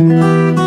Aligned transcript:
Música 0.00 0.59